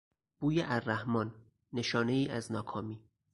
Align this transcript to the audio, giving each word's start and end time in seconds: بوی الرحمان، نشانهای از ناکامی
بوی 0.39 0.61
الرحمان، 0.61 1.33
نشانهای 1.73 2.29
از 2.29 2.51
ناکامی 2.51 3.01